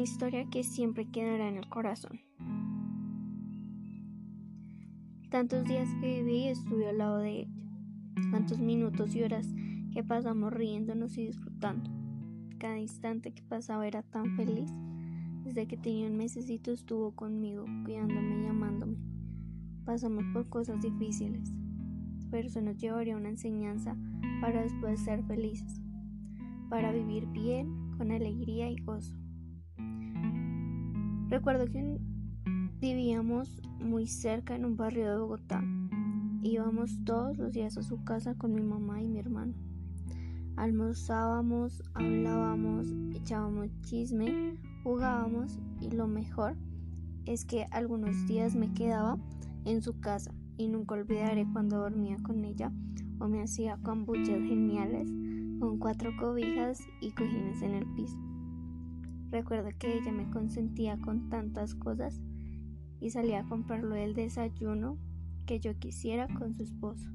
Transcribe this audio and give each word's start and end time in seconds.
historia 0.00 0.46
que 0.50 0.64
siempre 0.64 1.06
quedará 1.06 1.48
en 1.48 1.56
el 1.56 1.68
corazón. 1.68 2.20
Tantos 5.30 5.64
días 5.64 5.88
que 6.00 6.22
viví 6.22 6.38
y 6.38 6.48
estuve 6.48 6.88
al 6.88 6.98
lado 6.98 7.18
de 7.18 7.42
ella. 7.42 7.50
Tantos 8.32 8.58
minutos 8.58 9.14
y 9.14 9.22
horas 9.22 9.46
que 9.92 10.02
pasamos 10.02 10.52
riéndonos 10.52 11.16
y 11.16 11.26
disfrutando. 11.26 11.90
Cada 12.58 12.78
instante 12.78 13.32
que 13.32 13.42
pasaba 13.42 13.86
era 13.86 14.02
tan 14.02 14.36
feliz. 14.36 14.70
Desde 15.44 15.66
que 15.66 15.76
tenía 15.76 16.08
un 16.08 16.16
mesecito 16.16 16.72
estuvo 16.72 17.12
conmigo, 17.12 17.64
cuidándome 17.84 18.42
y 18.42 18.46
amándome. 18.46 18.96
Pasamos 19.84 20.24
por 20.32 20.48
cosas 20.48 20.80
difíciles, 20.82 21.52
pero 22.30 22.48
eso 22.48 22.60
nos 22.60 22.76
llevaría 22.76 23.16
una 23.16 23.30
enseñanza 23.30 23.96
para 24.40 24.62
después 24.62 25.00
ser 25.00 25.22
felices, 25.24 25.80
para 26.68 26.92
vivir 26.92 27.26
bien, 27.26 27.92
con 27.96 28.10
alegría 28.10 28.70
y 28.70 28.76
gozo. 28.82 29.19
Recuerdo 31.30 31.66
que 31.66 31.96
vivíamos 32.80 33.62
muy 33.78 34.08
cerca 34.08 34.56
en 34.56 34.64
un 34.64 34.76
barrio 34.76 35.08
de 35.08 35.16
Bogotá. 35.16 35.62
Íbamos 36.42 37.04
todos 37.04 37.38
los 37.38 37.52
días 37.52 37.78
a 37.78 37.84
su 37.84 38.02
casa 38.02 38.34
con 38.34 38.52
mi 38.52 38.62
mamá 38.62 39.00
y 39.00 39.06
mi 39.06 39.20
hermano. 39.20 39.54
Almorzábamos, 40.56 41.84
hablábamos, 41.94 42.88
echábamos 43.14 43.68
chisme, 43.82 44.56
jugábamos 44.82 45.60
y 45.80 45.92
lo 45.92 46.08
mejor 46.08 46.56
es 47.26 47.44
que 47.44 47.64
algunos 47.70 48.26
días 48.26 48.56
me 48.56 48.74
quedaba 48.74 49.16
en 49.66 49.82
su 49.82 50.00
casa 50.00 50.34
y 50.56 50.66
nunca 50.66 50.96
olvidaré 50.96 51.46
cuando 51.52 51.78
dormía 51.78 52.16
con 52.24 52.44
ella 52.44 52.72
o 53.20 53.28
me 53.28 53.40
hacía 53.40 53.78
kombuchas 53.84 54.42
geniales 54.42 55.08
con 55.60 55.78
cuatro 55.78 56.10
cobijas 56.18 56.80
y 57.00 57.12
cojines 57.12 57.62
en 57.62 57.74
el 57.74 57.86
piso. 57.94 58.18
Recuerdo 59.30 59.70
que 59.78 59.96
ella 59.96 60.10
me 60.10 60.28
consentía 60.28 60.98
con 60.98 61.28
tantas 61.28 61.76
cosas 61.76 62.20
y 63.00 63.10
salía 63.10 63.40
a 63.40 63.48
comprarlo 63.48 63.94
el 63.94 64.14
desayuno 64.14 64.98
que 65.46 65.60
yo 65.60 65.78
quisiera 65.78 66.26
con 66.26 66.54
su 66.54 66.64
esposo, 66.64 67.08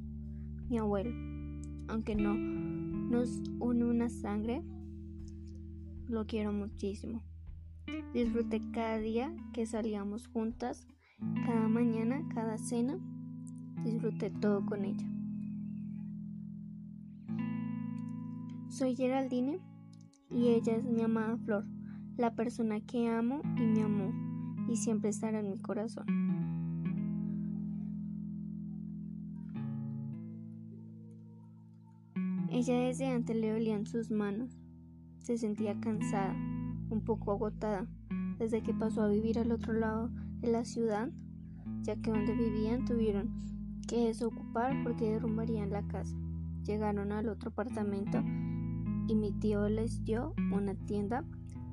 mi 0.69 0.77
abuelo. 0.77 1.11
Aunque 1.88 2.16
no 2.16 2.33
nos 2.33 3.41
une 3.59 3.83
una 3.83 4.09
sangre, 4.09 4.63
lo 6.08 6.25
quiero 6.25 6.53
muchísimo. 6.53 7.21
Disfruté 8.13 8.61
cada 8.71 8.97
día 8.97 9.36
que 9.53 9.66
salíamos 9.66 10.27
juntas, 10.27 10.88
cada 11.45 11.67
mañana, 11.67 12.25
cada 12.33 12.58
cena. 12.58 12.97
Disfruté 13.83 14.30
todo 14.30 14.66
con 14.66 14.86
ella. 14.86 15.08
Soy 18.69 18.95
Geraldine 18.95 19.59
y 20.31 20.47
ella 20.47 20.75
es 20.75 20.86
mi 20.86 21.02
amada 21.02 21.38
Flor 21.38 21.75
la 22.17 22.33
persona 22.33 22.80
que 22.80 23.08
amo 23.09 23.41
y 23.58 23.61
me 23.61 23.81
amó 23.83 24.13
y 24.69 24.77
siempre 24.77 25.09
estará 25.09 25.39
en 25.39 25.49
mi 25.49 25.59
corazón. 25.59 26.05
Ella 32.49 32.80
desde 32.80 33.08
antes 33.08 33.36
le 33.36 33.53
olían 33.53 33.86
sus 33.86 34.11
manos, 34.11 34.58
se 35.19 35.38
sentía 35.38 35.77
cansada, 35.81 36.33
un 36.89 37.02
poco 37.03 37.33
agotada, 37.33 37.86
desde 38.39 38.63
que 38.63 38.73
pasó 38.73 39.03
a 39.03 39.09
vivir 39.09 39.39
al 39.39 39.52
otro 39.52 39.73
lado 39.73 40.09
de 40.39 40.52
la 40.52 40.63
ciudad, 40.63 41.09
ya 41.81 41.97
que 41.97 42.11
donde 42.11 42.33
vivían 42.33 42.86
tuvieron 42.86 43.36
que 43.88 44.05
desocupar 44.05 44.73
porque 44.83 45.11
derrumbarían 45.11 45.69
la 45.69 45.86
casa. 45.88 46.16
Llegaron 46.63 47.11
al 47.11 47.27
otro 47.27 47.49
apartamento 47.49 48.23
y 49.08 49.16
mi 49.16 49.31
tío 49.33 49.67
les 49.67 50.03
dio 50.03 50.33
una 50.52 50.75
tienda 50.75 51.25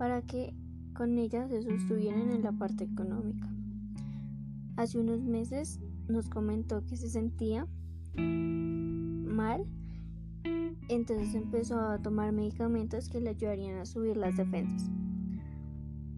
para 0.02 0.20
que 0.20 0.52
con 0.94 1.16
ella 1.16 1.46
se 1.46 1.62
sostuvieran 1.62 2.32
en 2.32 2.42
la 2.42 2.50
parte 2.50 2.82
económica. 2.82 3.48
Hace 4.74 4.98
unos 4.98 5.22
meses 5.22 5.78
nos 6.08 6.28
comentó 6.28 6.84
que 6.86 6.96
se 6.96 7.08
sentía 7.08 7.68
mal, 8.16 9.64
entonces 10.88 11.36
empezó 11.36 11.78
a 11.78 12.02
tomar 12.02 12.32
medicamentos 12.32 13.08
que 13.08 13.20
le 13.20 13.30
ayudarían 13.30 13.78
a 13.78 13.86
subir 13.86 14.16
las 14.16 14.36
defensas. 14.36 14.90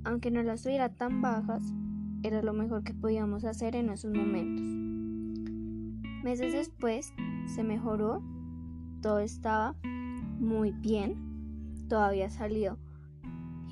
Aunque 0.04 0.31
no 0.31 0.42
las 0.42 0.62
tuviera 0.62 0.88
tan 0.88 1.20
bajas, 1.20 1.62
era 2.22 2.41
lo 2.41 2.54
mejor 2.54 2.84
que 2.84 2.94
podíamos 2.94 3.44
hacer 3.44 3.76
en 3.76 3.91
esos 3.91 4.14
momentos. 4.14 4.64
Meses 6.25 6.54
después 6.54 7.12
se 7.54 7.62
mejoró, 7.62 8.22
todo 9.03 9.19
estaba 9.19 9.76
muy 10.41 10.72
bien, 10.72 11.84
todo 11.87 12.00
había 12.00 12.31
salido 12.31 12.78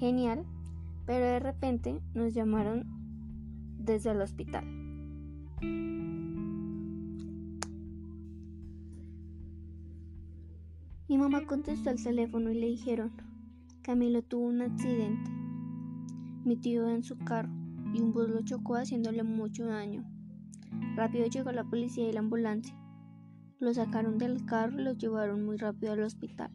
genial, 0.02 0.44
pero 1.06 1.24
de 1.24 1.38
repente 1.38 2.00
nos 2.12 2.34
llamaron 2.34 2.86
desde 3.78 4.10
el 4.10 4.20
hospital. 4.20 4.64
Mi 11.08 11.18
mamá 11.18 11.46
contestó 11.46 11.90
al 11.90 12.02
teléfono 12.02 12.50
y 12.50 12.58
le 12.58 12.66
dijeron, 12.66 13.12
Camilo 13.82 14.22
tuvo 14.22 14.46
un 14.46 14.62
accidente. 14.62 15.30
Mi 16.44 16.56
tío 16.56 16.88
en 16.88 17.04
su 17.04 17.16
carro 17.18 17.52
y 17.94 18.00
un 18.00 18.12
bus 18.12 18.28
lo 18.28 18.42
chocó 18.42 18.74
haciéndole 18.74 19.22
mucho 19.22 19.66
daño. 19.66 20.04
Rápido 20.96 21.26
llegó 21.26 21.52
la 21.52 21.62
policía 21.62 22.08
y 22.08 22.12
la 22.12 22.18
ambulancia. 22.18 22.76
Lo 23.60 23.72
sacaron 23.72 24.18
del 24.18 24.44
carro 24.46 24.80
y 24.80 24.82
lo 24.82 24.94
llevaron 24.94 25.46
muy 25.46 25.58
rápido 25.58 25.92
al 25.92 26.02
hospital. 26.02 26.50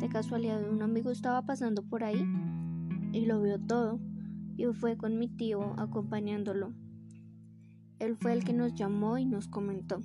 De 0.00 0.08
casualidad 0.08 0.66
un 0.66 0.80
amigo 0.80 1.10
estaba 1.10 1.42
pasando 1.42 1.82
por 1.82 2.04
ahí 2.04 2.26
y 3.14 3.26
lo 3.26 3.40
vio 3.40 3.60
todo 3.60 4.00
y 4.56 4.66
fue 4.66 4.96
con 4.96 5.18
mi 5.18 5.28
tío 5.28 5.78
acompañándolo. 5.78 6.72
Él 8.00 8.16
fue 8.16 8.32
el 8.32 8.44
que 8.44 8.52
nos 8.52 8.74
llamó 8.74 9.18
y 9.18 9.24
nos 9.24 9.46
comentó. 9.46 10.00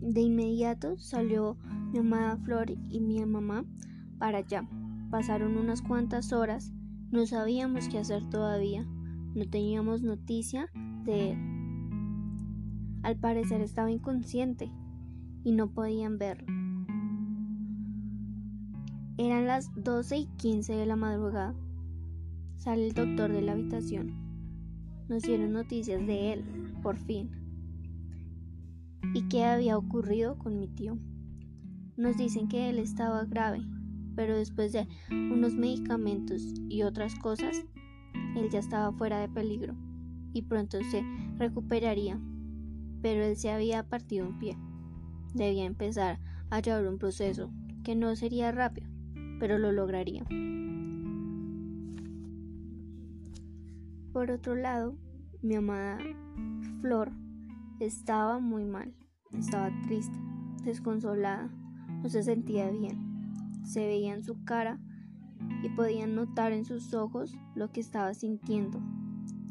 De 0.00 0.20
inmediato 0.20 0.96
salió 0.98 1.56
mi 1.92 1.98
amada 1.98 2.36
Flor 2.36 2.70
y 2.88 3.00
mi 3.00 3.24
mamá 3.26 3.64
para 4.18 4.38
allá. 4.38 4.68
Pasaron 5.10 5.56
unas 5.56 5.82
cuantas 5.82 6.32
horas, 6.32 6.72
no 7.10 7.26
sabíamos 7.26 7.88
qué 7.88 7.98
hacer 7.98 8.28
todavía, 8.30 8.84
no 9.34 9.44
teníamos 9.50 10.02
noticia 10.02 10.70
de 11.04 11.32
él. 11.32 11.38
Al 13.02 13.16
parecer 13.16 13.60
estaba 13.60 13.90
inconsciente 13.90 14.70
y 15.42 15.52
no 15.52 15.70
podían 15.70 16.18
verlo. 16.18 16.63
Eran 19.16 19.46
las 19.46 19.70
12 19.76 20.16
y 20.16 20.26
15 20.26 20.74
de 20.74 20.86
la 20.86 20.96
madrugada. 20.96 21.54
Sale 22.56 22.88
el 22.88 22.94
doctor 22.94 23.30
de 23.30 23.42
la 23.42 23.52
habitación. 23.52 24.12
Nos 25.08 25.22
dieron 25.22 25.52
noticias 25.52 26.04
de 26.04 26.32
él, 26.32 26.44
por 26.82 26.96
fin. 26.96 27.30
¿Y 29.14 29.28
qué 29.28 29.44
había 29.44 29.78
ocurrido 29.78 30.36
con 30.36 30.58
mi 30.58 30.66
tío? 30.66 30.98
Nos 31.96 32.16
dicen 32.16 32.48
que 32.48 32.68
él 32.68 32.80
estaba 32.80 33.24
grave, 33.24 33.60
pero 34.16 34.36
después 34.36 34.72
de 34.72 34.88
unos 35.12 35.54
medicamentos 35.54 36.42
y 36.68 36.82
otras 36.82 37.14
cosas, 37.14 37.64
él 38.34 38.50
ya 38.50 38.58
estaba 38.58 38.90
fuera 38.90 39.20
de 39.20 39.28
peligro 39.28 39.76
y 40.32 40.42
pronto 40.42 40.78
se 40.90 41.04
recuperaría. 41.36 42.20
Pero 43.00 43.22
él 43.22 43.36
se 43.36 43.52
había 43.52 43.88
partido 43.88 44.26
un 44.26 44.40
pie. 44.40 44.58
Debía 45.34 45.66
empezar 45.66 46.18
a 46.50 46.58
llevar 46.58 46.88
un 46.88 46.98
proceso 46.98 47.52
que 47.84 47.94
no 47.94 48.16
sería 48.16 48.50
rápido 48.50 48.93
pero 49.38 49.58
lo 49.58 49.72
lograría. 49.72 50.24
Por 54.12 54.30
otro 54.30 54.54
lado, 54.54 54.96
mi 55.42 55.56
amada 55.56 55.98
Flor 56.80 57.12
estaba 57.80 58.38
muy 58.38 58.64
mal, 58.64 58.94
estaba 59.32 59.70
triste, 59.82 60.16
desconsolada, 60.62 61.50
no 62.02 62.08
se 62.08 62.22
sentía 62.22 62.70
bien. 62.70 63.14
Se 63.64 63.86
veía 63.86 64.14
en 64.14 64.22
su 64.22 64.44
cara 64.44 64.78
y 65.62 65.68
podían 65.70 66.14
notar 66.14 66.52
en 66.52 66.64
sus 66.64 66.94
ojos 66.94 67.36
lo 67.54 67.72
que 67.72 67.80
estaba 67.80 68.14
sintiendo, 68.14 68.80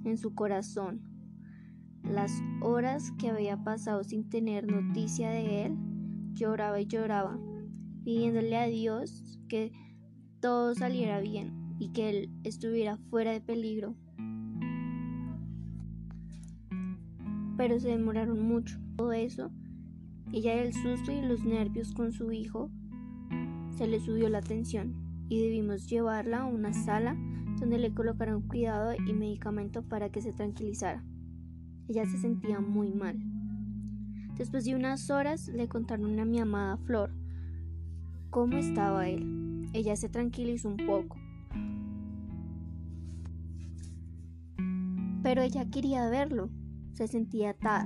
en 0.05 0.17
su 0.17 0.33
corazón. 0.33 1.01
Las 2.03 2.31
horas 2.61 3.11
que 3.17 3.29
había 3.29 3.63
pasado 3.63 4.03
sin 4.03 4.29
tener 4.29 4.71
noticia 4.71 5.29
de 5.29 5.65
él, 5.65 5.77
lloraba 6.33 6.79
y 6.79 6.85
lloraba, 6.85 7.39
pidiéndole 8.03 8.57
a 8.57 8.67
Dios 8.67 9.39
que 9.47 9.71
todo 10.39 10.75
saliera 10.75 11.19
bien 11.21 11.75
y 11.79 11.89
que 11.89 12.09
él 12.09 12.29
estuviera 12.43 12.97
fuera 13.09 13.31
de 13.31 13.41
peligro. 13.41 13.95
Pero 17.57 17.79
se 17.79 17.89
demoraron 17.89 18.45
mucho. 18.45 18.79
Todo 18.97 19.13
eso, 19.13 19.51
ella 20.31 20.53
el 20.61 20.73
susto 20.73 21.11
y 21.11 21.21
los 21.21 21.43
nervios 21.43 21.93
con 21.93 22.11
su 22.11 22.31
hijo, 22.31 22.69
se 23.77 23.87
le 23.87 23.99
subió 23.99 24.29
la 24.29 24.41
tensión 24.41 24.95
y 25.29 25.41
debimos 25.41 25.89
llevarla 25.89 26.41
a 26.41 26.45
una 26.45 26.73
sala 26.73 27.15
donde 27.59 27.77
le 27.77 27.93
colocaron 27.93 28.41
cuidado 28.41 28.93
y 28.95 29.13
medicamento 29.13 29.83
para 29.83 30.11
que 30.11 30.21
se 30.21 30.33
tranquilizara. 30.33 31.03
Ella 31.87 32.05
se 32.05 32.17
sentía 32.17 32.59
muy 32.59 32.91
mal. 32.91 33.17
Después 34.35 34.65
de 34.65 34.75
unas 34.75 35.09
horas 35.09 35.47
le 35.47 35.67
contaron 35.67 36.19
a 36.19 36.25
mi 36.25 36.39
amada 36.39 36.77
Flor 36.77 37.22
cómo 38.33 38.57
estaba 38.57 39.07
él. 39.07 39.69
Ella 39.73 39.95
se 39.95 40.09
tranquilizó 40.09 40.67
un 40.67 40.77
poco. 40.77 41.17
Pero 45.21 45.43
ella 45.43 45.69
quería 45.69 46.09
verlo. 46.09 46.49
Se 46.93 47.07
sentía 47.07 47.51
atada. 47.51 47.85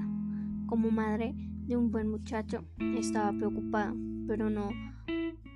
Como 0.68 0.90
madre 0.90 1.36
de 1.68 1.76
un 1.76 1.92
buen 1.92 2.10
muchacho, 2.10 2.64
estaba 2.80 3.34
preocupada, 3.34 3.94
pero 4.26 4.50
no, 4.50 4.70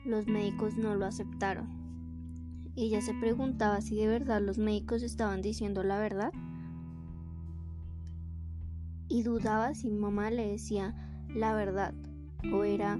los 0.06 0.28
médicos 0.28 0.76
no 0.76 0.94
lo 0.96 1.06
aceptaron. 1.06 1.70
Ella 2.76 3.02
se 3.02 3.14
preguntaba 3.14 3.80
si 3.80 3.96
de 3.96 4.08
verdad 4.08 4.42
los 4.42 4.58
médicos 4.58 5.04
estaban 5.04 5.42
diciendo 5.42 5.84
la 5.84 6.00
verdad 6.00 6.32
y 9.08 9.24
dudaba 9.24 9.74
si 9.74 9.90
mamá 9.90 10.32
le 10.32 10.48
decía 10.48 10.96
la 11.34 11.54
verdad 11.54 11.94
o 12.54 12.64
era 12.64 12.98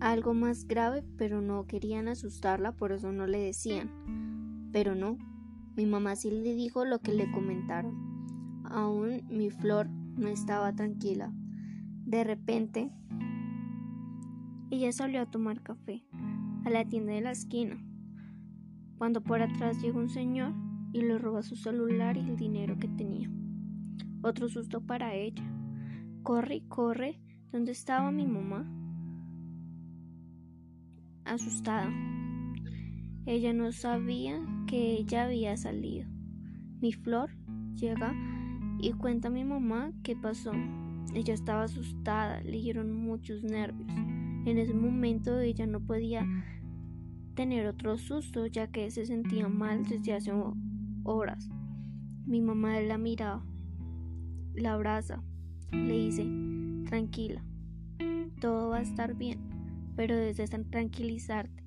algo 0.00 0.34
más 0.34 0.66
grave, 0.66 1.04
pero 1.16 1.40
no 1.40 1.66
querían 1.66 2.08
asustarla, 2.08 2.72
por 2.72 2.92
eso 2.92 3.12
no 3.12 3.26
le 3.26 3.38
decían. 3.38 3.90
Pero 4.72 4.94
no, 4.94 5.16
mi 5.76 5.86
mamá 5.86 6.16
sí 6.16 6.30
le 6.30 6.54
dijo 6.54 6.84
lo 6.84 7.00
que 7.00 7.12
le 7.12 7.30
comentaron. 7.30 8.62
Aún 8.64 9.22
mi 9.28 9.50
flor 9.50 9.88
no 10.16 10.28
estaba 10.28 10.74
tranquila. 10.74 11.32
De 12.04 12.24
repente, 12.24 12.90
ella 14.70 14.92
salió 14.92 15.22
a 15.22 15.30
tomar 15.30 15.62
café 15.62 16.04
a 16.64 16.70
la 16.70 16.84
tienda 16.84 17.12
de 17.12 17.20
la 17.20 17.30
esquina, 17.30 17.78
cuando 18.98 19.22
por 19.22 19.40
atrás 19.40 19.80
llegó 19.80 20.00
un 20.00 20.08
señor 20.08 20.52
y 20.92 21.02
le 21.02 21.18
robó 21.18 21.42
su 21.42 21.56
celular 21.56 22.16
y 22.16 22.20
el 22.20 22.36
dinero 22.36 22.78
que 22.78 22.88
tenía. 22.88 23.30
Otro 24.22 24.48
susto 24.48 24.80
para 24.80 25.14
ella. 25.14 25.44
Corre, 26.22 26.62
corre, 26.68 27.20
¿dónde 27.52 27.72
estaba 27.72 28.10
mi 28.10 28.26
mamá? 28.26 28.77
Asustada. 31.28 31.92
Ella 33.26 33.52
no 33.52 33.70
sabía 33.72 34.40
que 34.66 34.94
ella 34.94 35.24
había 35.24 35.56
salido. 35.56 36.08
Mi 36.80 36.92
flor 36.92 37.30
llega 37.74 38.14
y 38.80 38.92
cuenta 38.92 39.28
a 39.28 39.30
mi 39.30 39.44
mamá 39.44 39.92
qué 40.02 40.16
pasó. 40.16 40.52
Ella 41.14 41.34
estaba 41.34 41.64
asustada, 41.64 42.40
le 42.42 42.58
dieron 42.58 42.92
muchos 42.92 43.42
nervios. 43.42 43.92
En 44.46 44.58
ese 44.58 44.74
momento 44.74 45.38
ella 45.38 45.66
no 45.66 45.80
podía 45.80 46.26
tener 47.34 47.66
otro 47.66 47.98
susto 47.98 48.46
ya 48.46 48.68
que 48.68 48.90
se 48.90 49.06
sentía 49.06 49.48
mal 49.48 49.84
desde 49.84 50.14
hace 50.14 50.32
horas. 51.04 51.48
Mi 52.26 52.40
mamá 52.40 52.80
la 52.80 52.98
miraba 52.98 53.44
la 54.60 54.74
abraza, 54.74 55.22
le 55.70 55.92
dice, 55.92 56.26
tranquila, 56.86 57.42
todo 58.40 58.70
va 58.70 58.78
a 58.78 58.82
estar 58.82 59.14
bien, 59.14 59.38
pero 59.98 60.16
desde 60.16 60.46
tranquilizarte. 60.46 61.64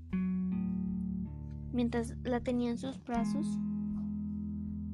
Mientras 1.74 2.16
la 2.24 2.40
tenía 2.40 2.72
en 2.72 2.78
sus 2.78 3.04
brazos, 3.04 3.46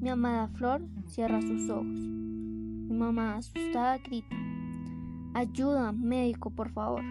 mi 0.00 0.08
amada 0.08 0.48
Flor 0.48 0.82
cierra 1.06 1.40
sus 1.40 1.70
ojos. 1.70 1.86
Mi 1.86 2.96
mamá 2.96 3.36
asustada 3.36 3.98
grita, 3.98 4.34
ayuda, 5.34 5.92
médico, 5.92 6.50
por 6.50 6.70
favor. 6.70 7.04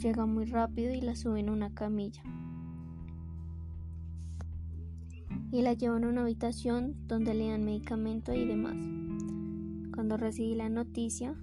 Llega 0.00 0.26
muy 0.26 0.44
rápido 0.44 0.94
y 0.94 1.00
la 1.00 1.16
suben 1.16 1.48
a 1.48 1.54
una 1.54 1.74
camilla. 1.74 2.22
Y 5.50 5.60
la 5.62 5.72
llevan 5.72 6.04
a 6.04 6.08
una 6.08 6.22
habitación 6.22 6.94
donde 7.08 7.34
le 7.34 7.50
dan 7.50 7.64
medicamento 7.64 8.32
y 8.32 8.44
demás. 8.44 8.76
Cuando 9.92 10.16
recibí 10.18 10.54
la 10.54 10.68
noticia 10.68 11.34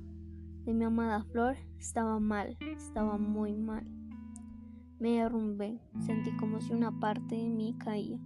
de 0.65 0.73
mi 0.73 0.85
amada 0.85 1.23
Flor, 1.23 1.57
estaba 1.77 2.19
mal, 2.19 2.57
estaba 2.61 3.17
muy 3.17 3.53
mal. 3.55 3.85
Me 4.99 5.17
derrumbé, 5.17 5.81
sentí 5.99 6.35
como 6.37 6.61
si 6.61 6.73
una 6.73 6.99
parte 6.99 7.35
de 7.35 7.49
mí 7.49 7.75
caía. 7.77 8.19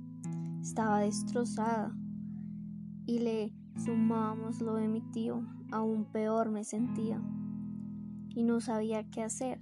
Estaba 0.62 1.00
destrozada. 1.00 1.96
Y 3.06 3.20
le 3.20 3.54
sumábamos 3.84 4.62
lo 4.62 4.76
de 4.76 4.88
mi 4.88 5.02
tío, 5.12 5.42
aún 5.72 6.06
peor 6.12 6.50
me 6.50 6.64
sentía. 6.64 7.22
Y 8.30 8.44
no 8.44 8.60
sabía 8.60 9.10
qué 9.10 9.24
hacer. 9.24 9.60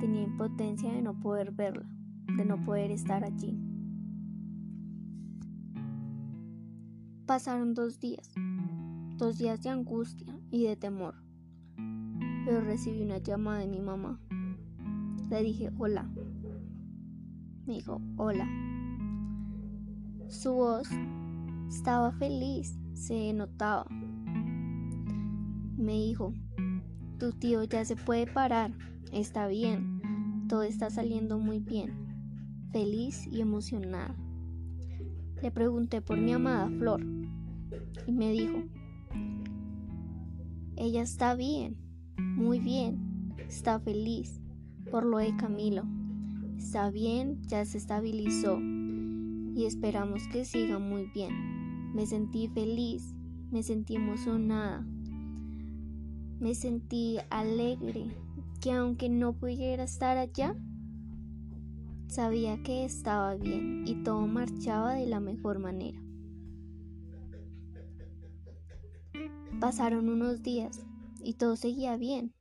Tenía 0.00 0.22
impotencia 0.22 0.92
de 0.92 1.02
no 1.02 1.20
poder 1.20 1.52
verla, 1.52 1.88
de 2.36 2.44
no 2.44 2.60
poder 2.64 2.90
estar 2.90 3.22
allí. 3.22 3.56
Pasaron 7.26 7.74
dos 7.74 8.00
días 8.00 8.32
dos 9.20 9.36
días 9.36 9.62
de 9.62 9.68
angustia 9.68 10.34
y 10.50 10.64
de 10.64 10.76
temor. 10.76 11.14
Recibí 12.58 13.02
una 13.02 13.18
llamada 13.18 13.60
de 13.60 13.68
mi 13.68 13.80
mamá. 13.80 14.18
Le 15.30 15.42
dije 15.44 15.70
hola. 15.78 16.10
Me 17.64 17.74
dijo 17.74 18.00
hola. 18.16 18.48
Su 20.26 20.54
voz 20.54 20.88
estaba 21.68 22.10
feliz, 22.10 22.76
se 22.92 23.32
notaba. 23.32 23.86
Me 25.76 25.92
dijo, 25.92 26.34
tu 27.18 27.32
tío 27.32 27.62
ya 27.62 27.84
se 27.84 27.94
puede 27.94 28.26
parar, 28.26 28.72
está 29.12 29.46
bien, 29.46 30.46
todo 30.48 30.62
está 30.62 30.90
saliendo 30.90 31.38
muy 31.38 31.60
bien, 31.60 31.92
feliz 32.72 33.26
y 33.28 33.40
emocionada. 33.40 34.14
Le 35.40 35.50
pregunté 35.50 36.02
por 36.02 36.18
mi 36.18 36.32
amada 36.32 36.68
Flor 36.68 37.00
y 38.06 38.12
me 38.12 38.30
dijo, 38.32 38.58
ella 40.76 41.02
está 41.02 41.34
bien, 41.34 41.79
muy 42.20 42.60
bien, 42.60 43.34
está 43.48 43.80
feliz 43.80 44.40
por 44.90 45.04
lo 45.04 45.18
de 45.18 45.34
Camilo. 45.36 45.84
Está 46.58 46.90
bien, 46.90 47.42
ya 47.42 47.64
se 47.64 47.78
estabilizó 47.78 48.58
y 48.60 49.64
esperamos 49.64 50.26
que 50.28 50.44
siga 50.44 50.78
muy 50.78 51.06
bien. 51.14 51.94
Me 51.94 52.06
sentí 52.06 52.48
feliz, 52.48 53.14
me 53.50 53.62
sentí 53.62 53.96
emocionada, 53.96 54.86
me 56.38 56.54
sentí 56.54 57.18
alegre, 57.30 58.14
que 58.60 58.72
aunque 58.72 59.08
no 59.08 59.32
pudiera 59.32 59.84
estar 59.84 60.16
allá, 60.18 60.54
sabía 62.08 62.62
que 62.62 62.84
estaba 62.84 63.34
bien 63.36 63.84
y 63.86 64.02
todo 64.02 64.26
marchaba 64.26 64.94
de 64.94 65.06
la 65.06 65.20
mejor 65.20 65.58
manera. 65.58 66.00
Pasaron 69.60 70.08
unos 70.08 70.42
días 70.42 70.86
y 71.22 71.34
todo 71.34 71.56
seguía 71.56 71.96
bien, 71.96 72.34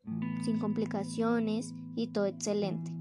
sin 0.43 0.59
complicaciones 0.59 1.73
y 1.95 2.07
todo 2.07 2.25
excelente. 2.25 2.92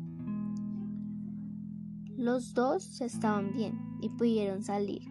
Los 2.17 2.55
dos 2.55 3.01
estaban 3.01 3.53
bien 3.53 3.79
y 4.01 4.09
pudieron 4.09 4.63
salir. 4.63 5.03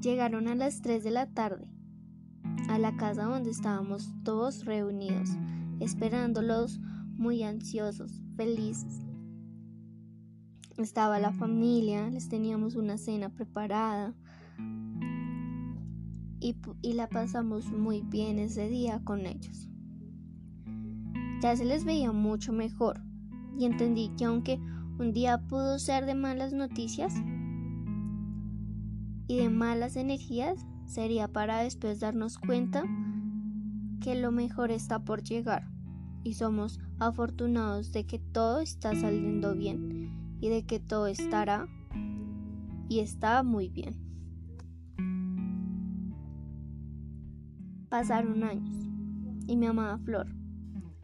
Llegaron 0.00 0.48
a 0.48 0.54
las 0.54 0.82
3 0.82 1.02
de 1.02 1.10
la 1.10 1.26
tarde 1.32 1.74
a 2.68 2.78
la 2.78 2.96
casa 2.96 3.24
donde 3.24 3.50
estábamos 3.50 4.10
todos 4.24 4.64
reunidos, 4.64 5.30
esperándolos 5.80 6.80
muy 7.16 7.42
ansiosos, 7.42 8.22
felices. 8.36 9.02
Estaba 10.76 11.20
la 11.20 11.32
familia, 11.32 12.10
les 12.10 12.28
teníamos 12.28 12.74
una 12.74 12.98
cena 12.98 13.28
preparada, 13.28 14.14
y, 16.82 16.92
la 16.92 17.08
pasamos 17.08 17.72
muy 17.72 18.02
bien 18.02 18.38
ese 18.38 18.68
día 18.68 19.00
con 19.02 19.24
ellos. 19.24 19.70
Ya 21.40 21.56
se 21.56 21.64
les 21.64 21.86
veía 21.86 22.12
mucho 22.12 22.52
mejor 22.52 23.00
y 23.58 23.64
entendí 23.64 24.10
que 24.18 24.26
aunque 24.26 24.60
un 24.98 25.12
día 25.12 25.38
pudo 25.38 25.78
ser 25.78 26.04
de 26.04 26.14
malas 26.14 26.52
noticias 26.52 27.14
y 29.26 29.38
de 29.38 29.48
malas 29.48 29.96
energías, 29.96 30.66
sería 30.84 31.28
para 31.28 31.60
después 31.60 32.00
darnos 32.00 32.36
cuenta 32.36 32.84
que 34.02 34.14
lo 34.14 34.30
mejor 34.30 34.70
está 34.70 34.98
por 34.98 35.22
llegar 35.22 35.66
y 36.24 36.34
somos 36.34 36.78
afortunados 36.98 37.90
de 37.92 38.04
que 38.04 38.18
todo 38.18 38.60
está 38.60 38.94
saliendo 38.94 39.54
bien 39.54 40.36
y 40.40 40.50
de 40.50 40.66
que 40.66 40.78
todo 40.78 41.06
estará 41.06 41.66
y 42.90 43.00
está 43.00 43.42
muy 43.42 43.70
bien. 43.70 44.13
Pasaron 47.94 48.42
años 48.42 48.76
y 49.46 49.54
mi 49.54 49.66
amada 49.66 49.98
Flor, 49.98 50.26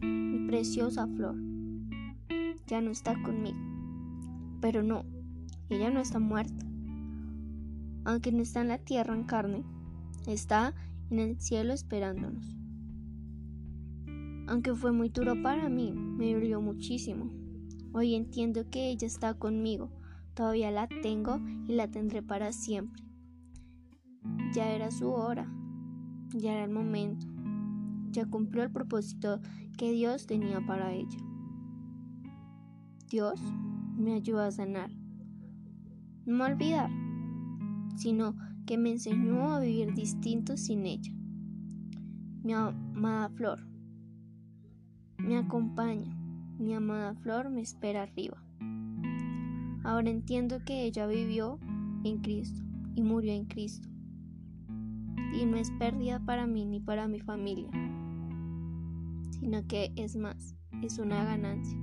mi 0.01 0.49
preciosa 0.49 1.07
Flor, 1.07 1.37
ya 2.67 2.81
no 2.81 2.91
está 2.91 3.15
conmigo. 3.23 3.61
Pero 4.61 4.83
no, 4.83 5.05
ella 5.69 5.91
no 5.91 6.01
está 6.01 6.19
muerta. 6.19 6.67
Aunque 8.05 8.33
no 8.33 8.43
está 8.43 8.63
en 8.63 8.67
la 8.67 8.79
tierra 8.79 9.15
en 9.15 9.23
carne, 9.23 9.63
está 10.27 10.75
en 11.11 11.21
el 11.21 11.41
cielo 11.41 11.75
esperándonos. 11.75 12.57
Aunque 14.49 14.75
fue 14.75 14.91
muy 14.91 15.11
duro 15.11 15.41
para 15.41 15.69
mí, 15.69 15.93
me 15.93 16.35
dolió 16.35 16.61
muchísimo. 16.61 17.31
Hoy 17.93 18.17
entiendo 18.17 18.69
que 18.69 18.91
ella 18.91 19.07
está 19.07 19.35
conmigo, 19.35 19.93
todavía 20.35 20.73
la 20.73 20.89
tengo 20.89 21.39
y 21.69 21.75
la 21.75 21.89
tendré 21.89 22.21
para 22.21 22.51
siempre. 22.51 23.05
Ya 24.53 24.73
era 24.73 24.91
su 24.91 25.09
hora 25.13 25.49
ya 26.35 26.53
era 26.53 26.65
el 26.65 26.71
momento. 26.71 27.27
Ya 28.11 28.27
cumplió 28.27 28.63
el 28.63 28.71
propósito 28.71 29.41
que 29.77 29.93
Dios 29.93 30.27
tenía 30.27 30.61
para 30.67 30.93
ella. 30.93 31.19
Dios 33.09 33.41
me 33.97 34.15
ayuda 34.15 34.47
a 34.47 34.53
sanar. 34.53 34.91
No 36.27 36.45
olvidar, 36.45 36.91
sino 37.97 38.37
que 38.67 38.79
me 38.79 38.93
enseñó 38.93 39.55
a 39.55 39.61
vivir 39.61 39.95
distinto 39.95 40.57
sin 40.57 40.87
ella. 40.87 41.13
Mi 42.43 42.53
amada 42.53 43.29
flor 43.31 43.71
me 45.19 45.37
acompaña, 45.37 46.17
mi 46.59 46.73
amada 46.73 47.15
flor 47.15 47.51
me 47.51 47.61
espera 47.61 48.05
arriba. 48.05 48.43
Ahora 49.85 50.09
entiendo 50.09 50.65
que 50.65 50.85
ella 50.85 51.07
vivió 51.07 51.59
en 52.05 52.19
Cristo 52.19 52.63
y 52.95 53.03
murió 53.03 53.33
en 53.33 53.45
Cristo. 53.45 53.90
Y 55.33 55.47
no 55.47 55.57
es 55.57 55.71
pérdida 55.73 56.21
para 56.21 56.47
mí 56.47 56.65
ni 56.65 56.81
para 56.81 57.09
mi 57.09 57.21
familia, 57.21 57.71
sino 59.31 59.67
que 59.67 59.93
es 59.97 60.17
más, 60.17 60.55
es 60.83 60.99
una 60.99 61.25
ganancia. 61.25 61.79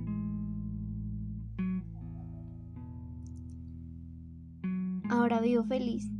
Ahora 5.10 5.40
vivo 5.40 5.64
feliz 5.64 6.10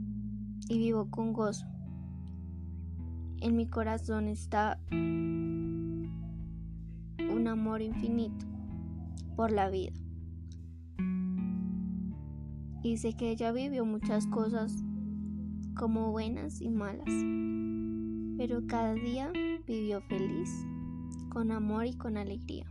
y 0.68 0.78
vivo 0.78 1.10
con 1.10 1.32
gozo. 1.32 1.66
En 3.40 3.56
mi 3.56 3.68
corazón 3.68 4.28
está 4.28 4.80
un 4.90 6.10
amor 7.46 7.82
infinito 7.82 8.46
por 9.36 9.52
la 9.52 9.70
vida. 9.70 9.92
Y 12.82 12.96
sé 12.96 13.14
que 13.14 13.30
ella 13.30 13.52
vivió 13.52 13.84
muchas 13.84 14.26
cosas 14.26 14.82
como 15.78 16.10
buenas 16.10 16.60
y 16.60 16.70
malas, 16.70 17.06
pero 18.36 18.66
cada 18.66 18.94
día 18.94 19.30
vivió 19.64 20.00
feliz, 20.02 20.50
con 21.28 21.52
amor 21.52 21.86
y 21.86 21.92
con 21.92 22.16
alegría. 22.16 22.66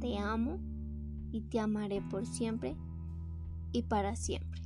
Te 0.00 0.18
amo 0.18 0.60
y 1.32 1.40
te 1.40 1.58
amaré 1.58 2.00
por 2.00 2.26
siempre 2.26 2.76
y 3.72 3.82
para 3.82 4.14
siempre. 4.14 4.62